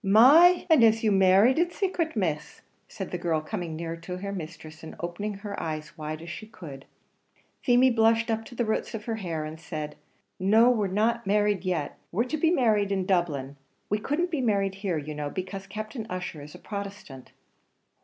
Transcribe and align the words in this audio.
"My! 0.03 0.65
and 0.67 0.83
is 0.83 1.03
you 1.03 1.11
married 1.11 1.59
in 1.59 1.69
sacret, 1.69 2.15
Miss?" 2.15 2.61
said 2.87 3.11
the 3.11 3.19
girl, 3.19 3.39
coming 3.39 3.75
nearer 3.75 3.95
to 3.97 4.17
her 4.17 4.31
mistress, 4.31 4.81
and 4.81 4.95
opening 4.99 5.35
her 5.35 5.53
eyes 5.61 5.89
as 5.89 5.97
wide 5.99 6.23
as 6.23 6.29
she 6.31 6.47
could. 6.47 6.85
Feemy 7.61 7.91
blushed 7.91 8.31
up 8.31 8.43
to 8.45 8.55
the 8.55 8.65
roots 8.65 8.95
of 8.95 9.05
her 9.05 9.17
hair, 9.17 9.45
and 9.45 9.59
said, 9.59 9.95
"No, 10.39 10.71
we're 10.71 10.87
not 10.87 11.27
married 11.27 11.65
yet; 11.65 11.99
we're 12.11 12.23
to 12.23 12.37
be 12.37 12.49
married 12.49 12.91
in 12.91 13.05
Dublin; 13.05 13.57
we 13.91 13.99
couldn't 13.99 14.31
be 14.31 14.41
married 14.41 14.73
here 14.81 14.97
you 14.97 15.13
know, 15.13 15.29
because 15.29 15.67
Captain 15.67 16.07
Ussher 16.09 16.41
is 16.41 16.55
a 16.55 16.57
Protestant." 16.57 17.31